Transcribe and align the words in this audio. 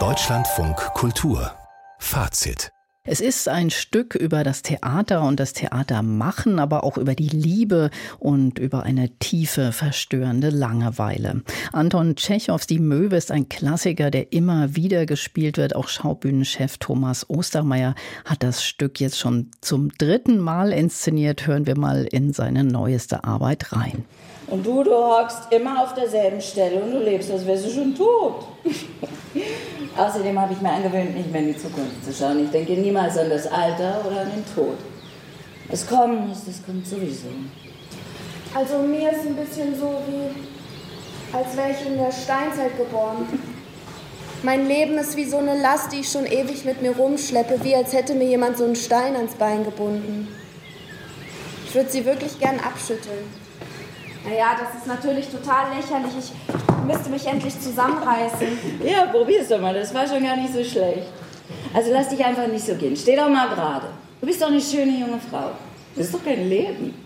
Deutschlandfunk 0.00 0.74
Kultur 0.94 1.52
Fazit 2.00 2.72
es 3.06 3.20
ist 3.20 3.48
ein 3.48 3.68
Stück 3.70 4.14
über 4.14 4.42
das 4.44 4.62
Theater 4.62 5.22
und 5.22 5.38
das 5.38 5.52
Theatermachen, 5.52 6.58
aber 6.58 6.82
auch 6.82 6.96
über 6.96 7.14
die 7.14 7.28
Liebe 7.28 7.90
und 8.18 8.58
über 8.58 8.82
eine 8.82 9.10
tiefe, 9.18 9.72
verstörende 9.72 10.48
Langeweile. 10.48 11.42
Anton 11.72 12.16
Tschechows 12.16 12.66
Die 12.66 12.80
Möwe 12.80 13.14
ist 13.16 13.30
ein 13.30 13.48
Klassiker, 13.48 14.10
der 14.10 14.32
immer 14.32 14.74
wieder 14.74 15.06
gespielt 15.06 15.58
wird. 15.58 15.76
Auch 15.76 15.88
Schaubühnenchef 15.88 16.78
Thomas 16.78 17.28
Ostermeier 17.28 17.94
hat 18.24 18.42
das 18.42 18.64
Stück 18.64 18.98
jetzt 19.00 19.18
schon 19.18 19.50
zum 19.60 19.90
dritten 19.98 20.38
Mal 20.38 20.72
inszeniert. 20.72 21.46
Hören 21.46 21.66
wir 21.66 21.78
mal 21.78 22.06
in 22.10 22.32
seine 22.32 22.64
neueste 22.64 23.22
Arbeit 23.22 23.72
rein. 23.72 24.04
Und 24.46 24.64
du, 24.64 24.82
du 24.82 24.94
hockst 24.94 25.50
immer 25.50 25.82
auf 25.82 25.94
derselben 25.94 26.40
Stelle 26.40 26.82
und 26.82 26.92
du 26.92 26.98
lebst, 26.98 27.30
als 27.30 27.46
wärst 27.46 27.66
du 27.66 27.70
schon 27.70 27.94
tot. 27.94 28.46
Außerdem 29.96 30.38
habe 30.40 30.52
ich 30.52 30.60
mir 30.60 30.70
angewöhnt, 30.70 31.16
nicht 31.16 31.30
mehr 31.32 31.40
in 31.40 31.48
die 31.48 31.56
Zukunft 31.56 32.04
zu 32.04 32.12
schauen. 32.12 32.44
Ich 32.44 32.50
denke 32.50 32.72
niemals 32.72 33.16
an 33.16 33.30
das 33.30 33.46
Alter 33.46 34.04
oder 34.06 34.20
an 34.20 34.30
den 34.30 34.44
Tod. 34.54 34.76
Es 35.70 35.86
kommen 35.86 36.28
muss, 36.28 36.44
das 36.44 36.64
kommt 36.64 36.86
sowieso. 36.86 37.28
Also 38.54 38.78
mir 38.78 39.10
ist 39.10 39.26
ein 39.26 39.34
bisschen 39.34 39.74
so 39.78 39.94
wie, 40.06 41.36
als 41.36 41.56
wäre 41.56 41.70
ich 41.70 41.86
in 41.86 41.96
der 41.96 42.12
Steinzeit 42.12 42.76
geboren. 42.76 43.26
Mein 44.42 44.68
Leben 44.68 44.98
ist 44.98 45.16
wie 45.16 45.24
so 45.24 45.38
eine 45.38 45.58
Last, 45.60 45.90
die 45.90 46.00
ich 46.00 46.10
schon 46.10 46.26
ewig 46.26 46.66
mit 46.66 46.82
mir 46.82 46.94
rumschleppe, 46.94 47.64
wie 47.64 47.74
als 47.74 47.94
hätte 47.94 48.14
mir 48.14 48.28
jemand 48.28 48.58
so 48.58 48.64
einen 48.64 48.76
Stein 48.76 49.16
ans 49.16 49.34
Bein 49.34 49.64
gebunden. 49.64 50.28
Ich 51.66 51.74
würde 51.74 51.90
sie 51.90 52.04
wirklich 52.04 52.38
gern 52.38 52.60
abschütteln. 52.60 53.43
Naja, 54.24 54.56
das 54.58 54.80
ist 54.80 54.86
natürlich 54.86 55.28
total 55.28 55.74
lächerlich. 55.76 56.12
Ich 56.18 56.86
müsste 56.86 57.10
mich 57.10 57.26
endlich 57.26 57.60
zusammenreißen. 57.60 58.46
Ja, 58.82 59.06
probier's 59.06 59.48
doch 59.48 59.60
mal. 59.60 59.74
Das 59.74 59.92
war 59.94 60.06
schon 60.06 60.24
gar 60.24 60.36
nicht 60.36 60.52
so 60.52 60.64
schlecht. 60.64 61.08
Also 61.74 61.92
lass 61.92 62.08
dich 62.08 62.24
einfach 62.24 62.46
nicht 62.46 62.64
so 62.64 62.74
gehen. 62.74 62.96
Steh 62.96 63.16
doch 63.16 63.28
mal 63.28 63.48
gerade. 63.48 63.88
Du 64.20 64.26
bist 64.26 64.40
doch 64.40 64.48
eine 64.48 64.60
schöne 64.60 64.92
junge 64.92 65.18
Frau. 65.30 65.50
Das 65.94 66.06
ist 66.06 66.14
doch 66.14 66.24
kein 66.24 66.48
Leben. 66.48 67.03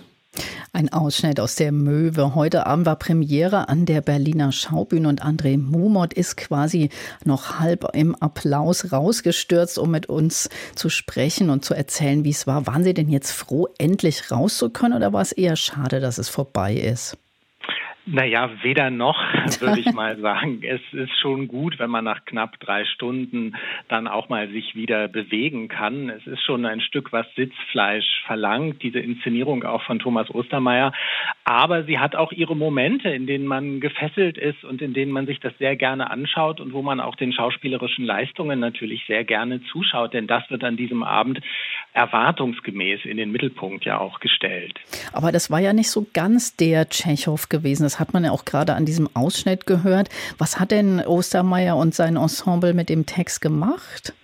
Ein 0.72 0.92
Ausschnitt 0.92 1.40
aus 1.40 1.54
der 1.54 1.72
Möwe. 1.72 2.34
Heute 2.34 2.66
Abend 2.66 2.84
war 2.84 2.96
Premiere 2.96 3.68
an 3.68 3.86
der 3.86 4.02
Berliner 4.02 4.52
Schaubühne 4.52 5.08
und 5.08 5.24
André 5.24 5.56
Mumot 5.56 6.12
ist 6.12 6.36
quasi 6.36 6.90
noch 7.24 7.58
halb 7.58 7.88
im 7.94 8.14
Applaus 8.14 8.92
rausgestürzt, 8.92 9.78
um 9.78 9.90
mit 9.90 10.06
uns 10.06 10.50
zu 10.74 10.90
sprechen 10.90 11.48
und 11.48 11.64
zu 11.64 11.72
erzählen, 11.72 12.22
wie 12.22 12.30
es 12.30 12.46
war. 12.46 12.66
Waren 12.66 12.84
Sie 12.84 12.92
denn 12.92 13.08
jetzt 13.08 13.32
froh, 13.32 13.68
endlich 13.78 14.30
raus 14.30 14.58
zu 14.58 14.68
können 14.68 14.94
oder 14.94 15.12
war 15.12 15.22
es 15.22 15.32
eher 15.32 15.56
schade, 15.56 16.00
dass 16.00 16.18
es 16.18 16.28
vorbei 16.28 16.74
ist? 16.74 17.16
Naja, 18.10 18.48
weder 18.62 18.88
noch, 18.88 19.22
würde 19.60 19.80
ich 19.80 19.92
mal 19.92 20.18
sagen. 20.18 20.62
Es 20.62 20.80
ist 20.92 21.18
schon 21.20 21.46
gut, 21.46 21.78
wenn 21.78 21.90
man 21.90 22.04
nach 22.04 22.24
knapp 22.24 22.58
drei 22.58 22.86
Stunden 22.86 23.54
dann 23.88 24.08
auch 24.08 24.30
mal 24.30 24.48
sich 24.48 24.74
wieder 24.74 25.08
bewegen 25.08 25.68
kann. 25.68 26.08
Es 26.08 26.26
ist 26.26 26.42
schon 26.42 26.64
ein 26.64 26.80
Stück, 26.80 27.12
was 27.12 27.26
Sitzfleisch 27.34 28.22
verlangt, 28.26 28.82
diese 28.82 28.98
Inszenierung 28.98 29.62
auch 29.64 29.82
von 29.82 29.98
Thomas 29.98 30.30
Ostermeier. 30.30 30.92
Aber 31.44 31.84
sie 31.84 31.98
hat 31.98 32.16
auch 32.16 32.32
ihre 32.32 32.56
Momente, 32.56 33.10
in 33.10 33.26
denen 33.26 33.46
man 33.46 33.80
gefesselt 33.80 34.38
ist 34.38 34.64
und 34.64 34.80
in 34.80 34.94
denen 34.94 35.12
man 35.12 35.26
sich 35.26 35.40
das 35.40 35.52
sehr 35.58 35.76
gerne 35.76 36.10
anschaut 36.10 36.60
und 36.60 36.72
wo 36.72 36.80
man 36.80 37.00
auch 37.00 37.16
den 37.16 37.34
schauspielerischen 37.34 38.06
Leistungen 38.06 38.58
natürlich 38.58 39.04
sehr 39.06 39.24
gerne 39.24 39.60
zuschaut. 39.64 40.14
Denn 40.14 40.26
das 40.26 40.48
wird 40.48 40.64
an 40.64 40.78
diesem 40.78 41.02
Abend 41.02 41.40
erwartungsgemäß 41.92 43.04
in 43.04 43.18
den 43.18 43.30
Mittelpunkt 43.32 43.84
ja 43.84 43.98
auch 43.98 44.20
gestellt. 44.20 44.78
Aber 45.12 45.30
das 45.30 45.50
war 45.50 45.60
ja 45.60 45.74
nicht 45.74 45.90
so 45.90 46.06
ganz 46.14 46.56
der 46.56 46.88
Tschechow 46.88 47.48
gewesen. 47.50 47.82
Das 47.82 47.97
hat 48.00 48.12
man 48.12 48.24
ja 48.24 48.30
auch 48.30 48.44
gerade 48.44 48.74
an 48.74 48.84
diesem 48.84 49.08
Ausschnitt 49.14 49.66
gehört. 49.66 50.08
Was 50.38 50.60
hat 50.60 50.70
denn 50.70 51.00
Ostermeier 51.00 51.76
und 51.76 51.94
sein 51.94 52.16
Ensemble 52.16 52.74
mit 52.74 52.88
dem 52.88 53.06
Text 53.06 53.40
gemacht? 53.40 54.14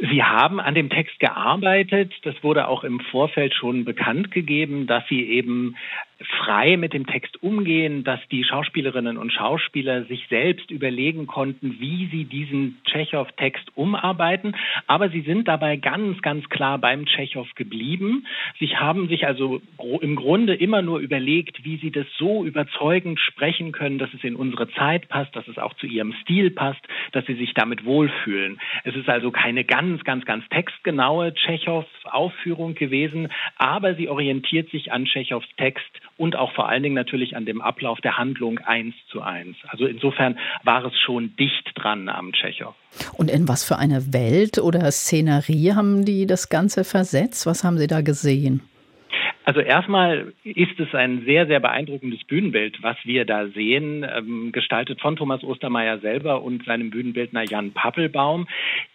Sie 0.00 0.22
haben 0.22 0.60
an 0.60 0.74
dem 0.74 0.88
Text 0.88 1.20
gearbeitet. 1.20 2.12
Das 2.22 2.34
wurde 2.42 2.68
auch 2.68 2.84
im 2.84 3.00
Vorfeld 3.00 3.54
schon 3.54 3.84
bekannt 3.84 4.30
gegeben, 4.30 4.86
dass 4.86 5.06
Sie 5.08 5.22
eben 5.22 5.76
frei 6.24 6.76
mit 6.76 6.92
dem 6.92 7.06
Text 7.06 7.42
umgehen, 7.42 8.04
dass 8.04 8.20
die 8.30 8.44
Schauspielerinnen 8.44 9.16
und 9.16 9.32
Schauspieler 9.32 10.04
sich 10.04 10.26
selbst 10.28 10.70
überlegen 10.70 11.26
konnten, 11.26 11.76
wie 11.80 12.08
sie 12.10 12.24
diesen 12.24 12.78
Tschechow-Text 12.84 13.70
umarbeiten. 13.74 14.54
Aber 14.86 15.08
sie 15.08 15.22
sind 15.22 15.48
dabei 15.48 15.76
ganz, 15.76 16.20
ganz 16.22 16.48
klar 16.48 16.78
beim 16.78 17.06
Tschechow 17.06 17.46
geblieben. 17.54 18.26
Sie 18.58 18.76
haben 18.76 19.08
sich 19.08 19.26
also 19.26 19.62
im 20.00 20.16
Grunde 20.16 20.54
immer 20.54 20.82
nur 20.82 20.98
überlegt, 20.98 21.64
wie 21.64 21.78
sie 21.78 21.90
das 21.90 22.06
so 22.18 22.44
überzeugend 22.44 23.18
sprechen 23.18 23.72
können, 23.72 23.98
dass 23.98 24.12
es 24.12 24.22
in 24.22 24.36
unsere 24.36 24.70
Zeit 24.72 25.08
passt, 25.08 25.34
dass 25.34 25.48
es 25.48 25.58
auch 25.58 25.74
zu 25.74 25.86
ihrem 25.86 26.12
Stil 26.22 26.50
passt, 26.50 26.80
dass 27.12 27.24
sie 27.26 27.34
sich 27.34 27.54
damit 27.54 27.84
wohlfühlen. 27.84 28.60
Es 28.84 28.94
ist 28.94 29.08
also 29.08 29.30
keine 29.30 29.64
ganz, 29.64 30.04
ganz, 30.04 30.24
ganz 30.26 30.46
textgenaue 30.50 31.32
Tschechow-Aufführung 31.34 32.74
gewesen, 32.74 33.28
aber 33.56 33.94
sie 33.94 34.08
orientiert 34.08 34.70
sich 34.70 34.92
an 34.92 35.06
Tschechows 35.06 35.44
Text 35.56 36.00
und 36.20 36.36
auch 36.36 36.52
vor 36.52 36.68
allen 36.68 36.82
Dingen 36.82 36.94
natürlich 36.94 37.34
an 37.34 37.46
dem 37.46 37.62
Ablauf 37.62 38.02
der 38.02 38.18
Handlung 38.18 38.58
eins 38.58 38.94
zu 39.10 39.22
eins. 39.22 39.56
Also 39.68 39.86
insofern 39.86 40.38
war 40.64 40.84
es 40.84 40.92
schon 40.98 41.34
dicht 41.36 41.70
dran 41.76 42.10
am 42.10 42.34
Tschechow. 42.34 42.74
Und 43.14 43.30
in 43.30 43.48
was 43.48 43.64
für 43.64 43.78
eine 43.78 44.12
Welt 44.12 44.58
oder 44.58 44.90
Szenerie 44.90 45.72
haben 45.72 46.04
die 46.04 46.26
das 46.26 46.50
Ganze 46.50 46.84
versetzt? 46.84 47.46
Was 47.46 47.64
haben 47.64 47.78
Sie 47.78 47.86
da 47.86 48.02
gesehen? 48.02 48.60
Also 49.44 49.60
erstmal 49.60 50.34
ist 50.44 50.78
es 50.78 50.94
ein 50.94 51.24
sehr, 51.24 51.46
sehr 51.46 51.60
beeindruckendes 51.60 52.22
Bühnenbild, 52.24 52.82
was 52.82 52.96
wir 53.04 53.24
da 53.24 53.48
sehen, 53.48 54.04
ähm, 54.04 54.52
gestaltet 54.52 55.00
von 55.00 55.16
Thomas 55.16 55.42
Ostermeier 55.42 55.98
selber 55.98 56.42
und 56.42 56.64
seinem 56.66 56.90
Bühnenbildner 56.90 57.44
Jan 57.44 57.72
Pappelbaum. 57.72 58.46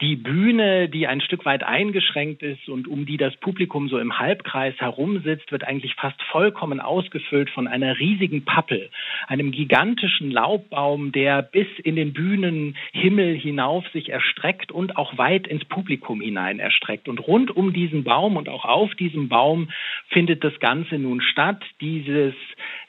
Die 0.01 0.15
Bühne, 0.15 0.87
die 0.87 1.07
ein 1.07 1.21
Stück 1.21 1.45
weit 1.45 1.63
eingeschränkt 1.63 2.43
ist 2.43 2.69
und 2.69 2.87
um 2.87 3.07
die 3.07 3.17
das 3.17 3.35
Publikum 3.37 3.89
so 3.89 3.97
im 3.97 4.19
Halbkreis 4.19 4.75
herumsitzt, 4.77 5.51
wird 5.51 5.63
eigentlich 5.63 5.95
fast 5.95 6.21
vollkommen 6.31 6.79
ausgefüllt 6.79 7.49
von 7.49 7.67
einer 7.67 7.99
riesigen 7.99 8.45
Pappel, 8.45 8.91
einem 9.27 9.51
gigantischen 9.51 10.29
Laubbaum, 10.29 11.11
der 11.11 11.41
bis 11.41 11.67
in 11.83 11.95
den 11.95 12.13
Bühnenhimmel 12.13 13.35
hinauf 13.35 13.87
sich 13.93 14.09
erstreckt 14.09 14.71
und 14.71 14.95
auch 14.95 15.17
weit 15.17 15.47
ins 15.47 15.65
Publikum 15.65 16.21
hinein 16.21 16.59
erstreckt. 16.59 17.09
Und 17.09 17.27
rund 17.27 17.55
um 17.55 17.73
diesen 17.73 18.03
Baum 18.03 18.37
und 18.37 18.47
auch 18.47 18.63
auf 18.63 18.93
diesem 18.93 19.27
Baum 19.27 19.69
findet 20.09 20.34
das 20.43 20.59
Ganze 20.59 20.97
nun 20.97 21.21
statt? 21.21 21.63
Dieses, 21.81 22.33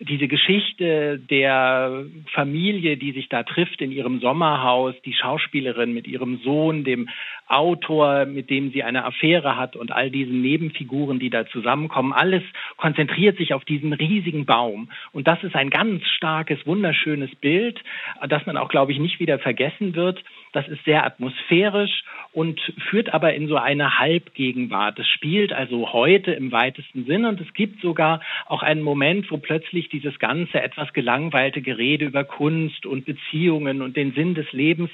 diese 0.00 0.28
Geschichte 0.28 1.18
der 1.18 2.04
Familie, 2.32 2.96
die 2.96 3.12
sich 3.12 3.28
da 3.28 3.42
trifft 3.42 3.80
in 3.80 3.92
ihrem 3.92 4.20
Sommerhaus, 4.20 4.94
die 5.04 5.14
Schauspielerin 5.14 5.92
mit 5.92 6.06
ihrem 6.06 6.38
Sohn, 6.38 6.84
dem 6.84 7.08
Autor, 7.48 8.26
mit 8.26 8.50
dem 8.50 8.72
sie 8.72 8.82
eine 8.82 9.04
Affäre 9.04 9.56
hat 9.56 9.76
und 9.76 9.92
all 9.92 10.10
diesen 10.10 10.42
Nebenfiguren, 10.42 11.18
die 11.18 11.30
da 11.30 11.46
zusammenkommen, 11.46 12.12
alles 12.12 12.42
konzentriert 12.76 13.36
sich 13.38 13.54
auf 13.54 13.64
diesen 13.64 13.92
riesigen 13.92 14.46
Baum. 14.46 14.90
Und 15.12 15.28
das 15.28 15.42
ist 15.44 15.54
ein 15.54 15.70
ganz 15.70 16.04
starkes, 16.08 16.66
wunderschönes 16.66 17.34
Bild, 17.36 17.80
das 18.28 18.44
man 18.46 18.56
auch, 18.56 18.68
glaube 18.68 18.92
ich, 18.92 18.98
nicht 18.98 19.20
wieder 19.20 19.38
vergessen 19.38 19.94
wird. 19.94 20.22
Das 20.56 20.68
ist 20.68 20.82
sehr 20.86 21.04
atmosphärisch 21.04 22.02
und 22.32 22.58
führt 22.88 23.12
aber 23.12 23.34
in 23.34 23.46
so 23.46 23.56
eine 23.56 23.98
Halbgegenwart. 23.98 24.98
Es 24.98 25.06
spielt 25.06 25.52
also 25.52 25.92
heute 25.92 26.32
im 26.32 26.50
weitesten 26.50 27.04
Sinn 27.04 27.26
und 27.26 27.38
es 27.42 27.52
gibt 27.52 27.82
sogar 27.82 28.22
auch 28.46 28.62
einen 28.62 28.80
Moment, 28.80 29.30
wo 29.30 29.36
plötzlich 29.36 29.90
dieses 29.90 30.18
ganze 30.18 30.62
etwas 30.62 30.94
gelangweilte 30.94 31.60
Gerede 31.60 32.06
über 32.06 32.24
Kunst 32.24 32.86
und 32.86 33.04
Beziehungen 33.04 33.82
und 33.82 33.98
den 33.98 34.14
Sinn 34.14 34.34
des 34.34 34.50
Lebens 34.52 34.88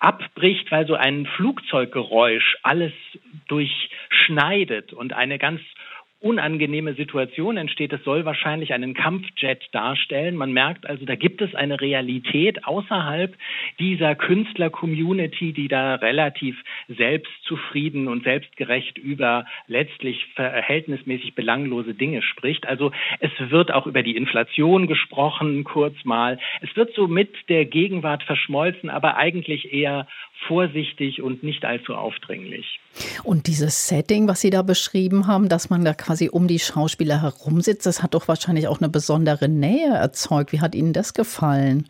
abbricht, 0.00 0.70
weil 0.70 0.86
so 0.86 0.96
ein 0.96 1.24
Flugzeuggeräusch 1.24 2.58
alles 2.62 2.92
durchschneidet 3.48 4.92
und 4.92 5.14
eine 5.14 5.38
ganz 5.38 5.62
unangenehme 6.20 6.94
Situation 6.94 7.56
entsteht. 7.56 7.92
Es 7.92 8.02
soll 8.04 8.24
wahrscheinlich 8.24 8.72
einen 8.72 8.94
Kampfjet 8.94 9.62
darstellen. 9.72 10.36
Man 10.36 10.52
merkt 10.52 10.86
also, 10.86 11.04
da 11.04 11.14
gibt 11.14 11.42
es 11.42 11.54
eine 11.54 11.80
Realität 11.80 12.64
außerhalb 12.64 13.36
dieser 13.78 14.14
Künstler-Community, 14.14 15.52
die 15.52 15.68
da 15.68 15.96
relativ 15.96 16.56
selbstzufrieden 16.88 18.08
und 18.08 18.24
selbstgerecht 18.24 18.96
über 18.96 19.44
letztlich 19.66 20.26
verhältnismäßig 20.34 21.34
belanglose 21.34 21.94
Dinge 21.94 22.22
spricht. 22.22 22.66
Also 22.66 22.92
es 23.20 23.30
wird 23.38 23.70
auch 23.72 23.86
über 23.86 24.02
die 24.02 24.16
Inflation 24.16 24.86
gesprochen, 24.86 25.64
kurz 25.64 25.96
mal. 26.04 26.38
Es 26.62 26.74
wird 26.76 26.94
so 26.94 27.08
mit 27.08 27.34
der 27.48 27.66
Gegenwart 27.66 28.22
verschmolzen, 28.22 28.88
aber 28.88 29.16
eigentlich 29.16 29.72
eher 29.72 30.06
vorsichtig 30.48 31.22
und 31.22 31.42
nicht 31.42 31.64
allzu 31.64 31.94
aufdringlich. 31.94 32.80
Und 33.24 33.46
dieses 33.46 33.88
Setting, 33.88 34.28
was 34.28 34.40
Sie 34.40 34.50
da 34.50 34.62
beschrieben 34.62 35.26
haben, 35.26 35.48
dass 35.48 35.70
man 35.70 35.84
da 35.84 35.92
quasi 36.06 36.28
um 36.30 36.46
die 36.46 36.58
Schauspieler 36.58 37.20
herumsitzt, 37.20 37.84
das 37.84 38.02
hat 38.02 38.14
doch 38.14 38.28
wahrscheinlich 38.28 38.68
auch 38.68 38.80
eine 38.80 38.88
besondere 38.88 39.48
Nähe 39.48 39.92
erzeugt. 39.92 40.52
Wie 40.52 40.60
hat 40.60 40.74
Ihnen 40.74 40.92
das 40.92 41.14
gefallen? 41.14 41.88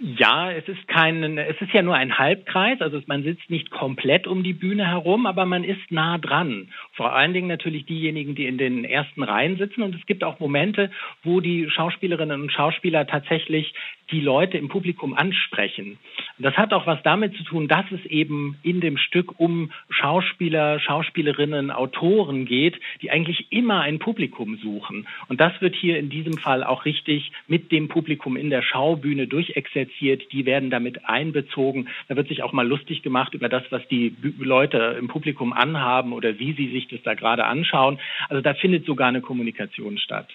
Ja, 0.00 0.50
es 0.50 0.68
ist 0.68 0.86
kein, 0.86 1.38
es 1.38 1.58
ist 1.60 1.72
ja 1.72 1.80
nur 1.80 1.94
ein 1.94 2.18
Halbkreis, 2.18 2.80
also 2.82 3.00
man 3.06 3.22
sitzt 3.22 3.48
nicht 3.48 3.70
komplett 3.70 4.26
um 4.26 4.42
die 4.42 4.52
Bühne 4.52 4.86
herum, 4.86 5.24
aber 5.24 5.46
man 5.46 5.64
ist 5.64 5.90
nah 5.90 6.18
dran. 6.18 6.68
Vor 6.92 7.14
allen 7.14 7.32
Dingen 7.32 7.48
natürlich 7.48 7.86
diejenigen, 7.86 8.34
die 8.34 8.46
in 8.46 8.58
den 8.58 8.84
ersten 8.84 9.22
Reihen 9.22 9.56
sitzen 9.56 9.82
und 9.82 9.94
es 9.94 10.04
gibt 10.04 10.22
auch 10.22 10.40
Momente, 10.40 10.90
wo 11.22 11.40
die 11.40 11.70
Schauspielerinnen 11.70 12.42
und 12.42 12.52
Schauspieler 12.52 13.06
tatsächlich 13.06 13.72
die 14.10 14.20
Leute 14.20 14.58
im 14.58 14.68
Publikum 14.68 15.14
ansprechen. 15.14 15.98
Das 16.38 16.56
hat 16.56 16.72
auch 16.72 16.86
was 16.86 17.02
damit 17.02 17.36
zu 17.36 17.44
tun, 17.44 17.68
dass 17.68 17.84
es 17.92 18.04
eben 18.06 18.56
in 18.62 18.80
dem 18.80 18.96
Stück 18.96 19.38
um 19.38 19.70
Schauspieler, 19.88 20.80
Schauspielerinnen, 20.80 21.70
Autoren 21.70 22.44
geht, 22.44 22.78
die 23.02 23.10
eigentlich 23.10 23.46
immer 23.50 23.80
ein 23.80 23.98
Publikum 23.98 24.56
suchen. 24.56 25.06
Und 25.28 25.40
das 25.40 25.52
wird 25.60 25.76
hier 25.76 25.98
in 25.98 26.10
diesem 26.10 26.36
Fall 26.38 26.64
auch 26.64 26.84
richtig 26.84 27.30
mit 27.46 27.70
dem 27.72 27.88
Publikum 27.88 28.36
in 28.36 28.50
der 28.50 28.62
Schaubühne 28.62 29.26
durchexerziert. 29.26 30.32
Die 30.32 30.44
werden 30.44 30.70
damit 30.70 31.08
einbezogen. 31.08 31.88
Da 32.08 32.16
wird 32.16 32.28
sich 32.28 32.42
auch 32.42 32.52
mal 32.52 32.66
lustig 32.66 33.02
gemacht 33.02 33.34
über 33.34 33.48
das, 33.48 33.62
was 33.70 33.86
die 33.88 34.14
Leute 34.38 34.96
im 34.98 35.08
Publikum 35.08 35.52
anhaben 35.52 36.12
oder 36.12 36.38
wie 36.38 36.52
sie 36.52 36.70
sich 36.70 36.88
das 36.88 37.02
da 37.02 37.14
gerade 37.14 37.44
anschauen. 37.44 37.98
Also 38.28 38.42
da 38.42 38.54
findet 38.54 38.86
sogar 38.86 39.08
eine 39.08 39.20
Kommunikation 39.20 39.98
statt. 39.98 40.28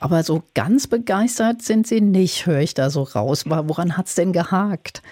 Aber 0.00 0.22
so 0.22 0.42
ganz 0.54 0.86
begeistert 0.86 1.60
sind 1.60 1.86
Sie 1.86 2.00
nicht, 2.00 2.46
höre 2.46 2.60
ich 2.60 2.72
da 2.72 2.88
so 2.88 3.02
raus. 3.02 3.44
Woran 3.46 3.98
hat 3.98 4.06
es 4.06 4.14
denn 4.14 4.32
gehakt? 4.32 5.02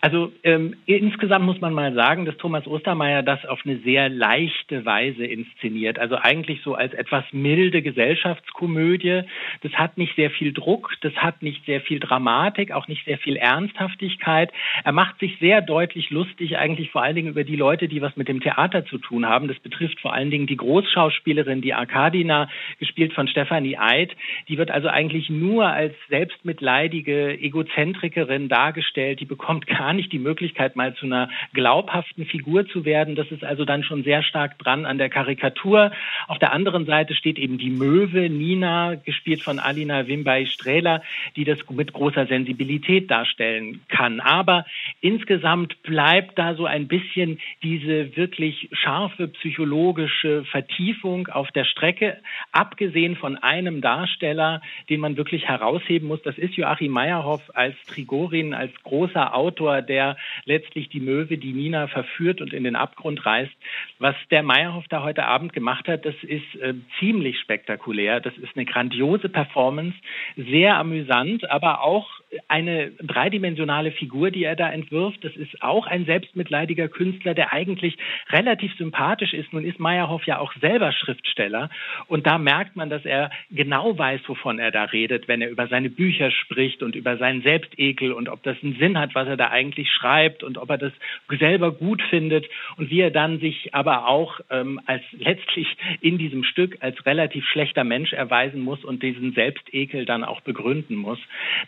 Also 0.00 0.32
ähm, 0.44 0.76
insgesamt 0.86 1.44
muss 1.44 1.60
man 1.60 1.74
mal 1.74 1.92
sagen, 1.92 2.24
dass 2.24 2.36
Thomas 2.36 2.66
Ostermeier 2.68 3.24
das 3.24 3.44
auf 3.44 3.60
eine 3.64 3.78
sehr 3.78 4.08
leichte 4.08 4.84
Weise 4.84 5.24
inszeniert. 5.24 5.98
Also 5.98 6.16
eigentlich 6.16 6.62
so 6.62 6.74
als 6.74 6.94
etwas 6.94 7.24
milde 7.32 7.82
Gesellschaftskomödie. 7.82 9.22
Das 9.62 9.72
hat 9.72 9.98
nicht 9.98 10.14
sehr 10.14 10.30
viel 10.30 10.52
Druck, 10.52 10.94
das 11.00 11.14
hat 11.14 11.42
nicht 11.42 11.64
sehr 11.66 11.80
viel 11.80 11.98
Dramatik, 11.98 12.70
auch 12.70 12.86
nicht 12.86 13.04
sehr 13.06 13.18
viel 13.18 13.36
Ernsthaftigkeit. 13.36 14.52
Er 14.84 14.92
macht 14.92 15.18
sich 15.18 15.36
sehr 15.40 15.62
deutlich 15.62 16.10
lustig, 16.10 16.58
eigentlich 16.58 16.90
vor 16.92 17.02
allen 17.02 17.16
Dingen 17.16 17.30
über 17.30 17.42
die 17.42 17.56
Leute, 17.56 17.88
die 17.88 18.00
was 18.00 18.16
mit 18.16 18.28
dem 18.28 18.40
Theater 18.40 18.86
zu 18.86 18.98
tun 18.98 19.26
haben. 19.26 19.48
Das 19.48 19.58
betrifft 19.58 19.98
vor 19.98 20.12
allen 20.12 20.30
Dingen 20.30 20.46
die 20.46 20.56
Großschauspielerin, 20.56 21.60
die 21.60 21.74
Arkadina, 21.74 22.48
gespielt 22.78 23.14
von 23.14 23.26
Stefanie 23.26 23.78
Eid. 23.78 24.14
Die 24.48 24.58
wird 24.58 24.70
also 24.70 24.86
eigentlich 24.86 25.28
nur 25.28 25.66
als 25.66 25.94
selbstmitleidige 26.08 27.36
Egozentrikerin 27.40 28.48
dargestellt. 28.48 29.18
Die 29.18 29.24
bekommt 29.24 29.66
gar 29.66 29.87
gar 29.88 29.94
nicht 29.94 30.12
die 30.12 30.18
Möglichkeit, 30.18 30.76
mal 30.76 30.92
zu 30.96 31.06
einer 31.06 31.30
glaubhaften 31.54 32.26
Figur 32.26 32.68
zu 32.68 32.84
werden. 32.84 33.14
Das 33.14 33.30
ist 33.30 33.42
also 33.42 33.64
dann 33.64 33.82
schon 33.82 34.04
sehr 34.04 34.22
stark 34.22 34.58
dran 34.58 34.84
an 34.84 34.98
der 34.98 35.08
Karikatur. 35.08 35.92
Auf 36.26 36.38
der 36.38 36.52
anderen 36.52 36.84
Seite 36.84 37.14
steht 37.14 37.38
eben 37.38 37.56
die 37.56 37.70
Möwe, 37.70 38.28
Nina, 38.28 38.96
gespielt 38.96 39.40
von 39.40 39.58
Alina 39.58 40.06
Wimbai-Strehler, 40.06 41.00
die 41.36 41.44
das 41.44 41.60
mit 41.70 41.94
großer 41.94 42.26
Sensibilität 42.26 43.10
darstellen 43.10 43.80
kann. 43.88 44.20
Aber 44.20 44.66
insgesamt 45.00 45.82
bleibt 45.82 46.38
da 46.38 46.54
so 46.54 46.66
ein 46.66 46.86
bisschen 46.86 47.38
diese 47.62 48.14
wirklich 48.14 48.68
scharfe 48.72 49.28
psychologische 49.28 50.44
Vertiefung 50.50 51.28
auf 51.28 51.50
der 51.52 51.64
Strecke, 51.64 52.18
abgesehen 52.52 53.16
von 53.16 53.38
einem 53.38 53.80
Darsteller, 53.80 54.60
den 54.90 55.00
man 55.00 55.16
wirklich 55.16 55.48
herausheben 55.48 56.08
muss. 56.08 56.20
Das 56.20 56.36
ist 56.36 56.56
Joachim 56.56 56.92
Meyerhoff 56.92 57.40
als 57.54 57.74
Trigorin, 57.86 58.52
als 58.52 58.74
großer 58.82 59.34
Autor 59.34 59.77
der 59.82 60.16
letztlich 60.44 60.88
die 60.88 61.00
Möwe, 61.00 61.38
die 61.38 61.52
Nina 61.52 61.88
verführt 61.88 62.40
und 62.40 62.52
in 62.52 62.64
den 62.64 62.76
Abgrund 62.76 63.24
reißt. 63.24 63.52
Was 63.98 64.16
der 64.30 64.42
Meyerhoff 64.42 64.84
da 64.88 65.02
heute 65.02 65.24
Abend 65.24 65.52
gemacht 65.52 65.88
hat, 65.88 66.04
das 66.04 66.14
ist 66.22 66.54
äh, 66.60 66.74
ziemlich 66.98 67.38
spektakulär. 67.40 68.20
Das 68.20 68.36
ist 68.38 68.56
eine 68.56 68.64
grandiose 68.64 69.28
Performance, 69.28 69.96
sehr 70.36 70.76
amüsant, 70.76 71.50
aber 71.50 71.82
auch 71.82 72.08
eine 72.48 72.90
dreidimensionale 73.02 73.92
Figur, 73.92 74.30
die 74.30 74.44
er 74.44 74.56
da 74.56 74.70
entwirft. 74.70 75.24
Das 75.24 75.34
ist 75.36 75.62
auch 75.62 75.86
ein 75.86 76.04
selbstmitleidiger 76.04 76.88
Künstler, 76.88 77.34
der 77.34 77.52
eigentlich 77.52 77.96
relativ 78.30 78.74
sympathisch 78.76 79.32
ist. 79.32 79.52
Nun 79.52 79.64
ist 79.64 79.78
Meyerhoff 79.78 80.24
ja 80.26 80.38
auch 80.38 80.52
selber 80.60 80.92
Schriftsteller 80.92 81.70
und 82.06 82.26
da 82.26 82.38
merkt 82.38 82.76
man, 82.76 82.90
dass 82.90 83.04
er 83.04 83.30
genau 83.50 83.96
weiß, 83.96 84.20
wovon 84.26 84.58
er 84.58 84.70
da 84.70 84.84
redet, 84.84 85.28
wenn 85.28 85.40
er 85.40 85.50
über 85.50 85.68
seine 85.68 85.90
Bücher 85.90 86.30
spricht 86.30 86.82
und 86.82 86.96
über 86.96 87.16
seinen 87.16 87.42
Selbstekel 87.42 88.12
und 88.12 88.28
ob 88.28 88.42
das 88.42 88.56
einen 88.62 88.76
Sinn 88.78 88.98
hat, 88.98 89.14
was 89.14 89.28
er 89.28 89.36
da 89.36 89.48
eigentlich 89.48 89.90
schreibt 89.90 90.42
und 90.42 90.58
ob 90.58 90.70
er 90.70 90.78
das 90.78 90.92
selber 91.28 91.72
gut 91.72 92.02
findet 92.10 92.46
und 92.76 92.90
wie 92.90 93.00
er 93.00 93.10
dann 93.10 93.40
sich 93.40 93.74
aber 93.74 94.06
auch 94.06 94.40
ähm, 94.50 94.80
als 94.86 95.02
letztlich 95.12 95.76
in 96.00 96.18
diesem 96.18 96.44
Stück 96.44 96.76
als 96.80 97.04
relativ 97.06 97.46
schlechter 97.46 97.84
Mensch 97.84 98.12
erweisen 98.12 98.60
muss 98.60 98.84
und 98.84 99.02
diesen 99.02 99.32
Selbstekel 99.32 100.04
dann 100.04 100.24
auch 100.24 100.40
begründen 100.42 100.96
muss. 100.96 101.18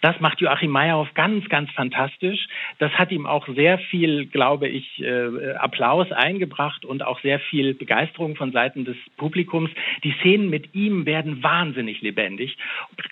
Das 0.00 0.20
macht 0.20 0.40
Joachim 0.50 0.73
Meyerhoff 0.73 1.14
ganz, 1.14 1.49
ganz 1.49 1.70
fantastisch. 1.70 2.49
Das 2.81 2.91
hat 2.93 3.12
ihm 3.12 3.25
auch 3.25 3.47
sehr 3.55 3.79
viel, 3.79 4.26
glaube 4.26 4.69
ich, 4.69 5.00
äh, 5.00 5.52
Applaus 5.52 6.11
eingebracht 6.11 6.85
und 6.85 7.05
auch 7.05 7.20
sehr 7.20 7.38
viel 7.38 7.73
Begeisterung 7.73 8.35
von 8.35 8.50
Seiten 8.50 8.85
des 8.85 8.97
Publikums. 9.17 9.70
Die 10.02 10.12
Szenen 10.20 10.50
mit 10.50 10.75
ihm 10.75 11.06
werden 11.06 11.41
wahnsinnig 11.44 12.00
lebendig. 12.00 12.56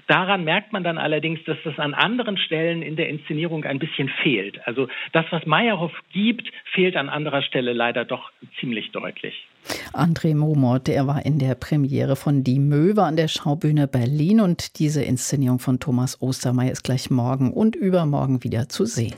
Daran 0.09 0.43
merkt 0.43 0.73
man 0.73 0.83
dann 0.83 0.99
allerdings, 0.99 1.39
dass 1.45 1.59
das 1.63 1.79
an 1.79 1.95
anderen 1.95 2.39
Stellen 2.39 2.83
in 2.83 2.97
der 2.97 3.09
Inszenierung 3.09 3.65
ein 3.65 3.79
bisschen 3.79 4.09
fehlt. 4.09 4.67
Also 4.67 4.89
das, 5.13 5.27
was 5.31 5.47
Meyerhoff 5.47 5.93
gibt, 6.13 6.51
fehlt 6.73 6.97
an 6.97 7.09
anderer 7.09 7.43
Stelle 7.43 7.73
leider 7.73 8.05
doch 8.05 8.33
ziemlich 8.59 8.91
deutlich. 8.91 9.47
André 9.93 10.35
Momot, 10.35 10.89
er 10.89 11.07
war 11.07 11.25
in 11.25 11.39
der 11.39 11.55
Premiere 11.55 12.17
von 12.17 12.45
Die 12.45 12.59
Möwe 12.59 13.03
an 13.03 13.17
der 13.17 13.29
Schaubühne 13.29 13.89
Berlin 13.89 14.41
und 14.41 14.79
diese 14.79 15.03
Inszenierung 15.03 15.59
von 15.59 15.81
Thomas 15.81 16.21
Ostermeier 16.21 16.73
ist 16.73 16.85
gleich 16.85 17.11
morgen 17.11 17.53
und 17.53 17.77
übermorgen 17.77 18.45
wieder 18.45 18.69
zu 18.69 18.85
sehen. 18.85 19.15